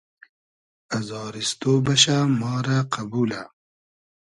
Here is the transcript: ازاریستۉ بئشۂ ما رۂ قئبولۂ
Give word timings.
ازاریستۉ 0.97 1.61
بئشۂ 1.85 2.17
ما 2.39 2.53
رۂ 2.65 2.77
قئبولۂ 2.93 3.41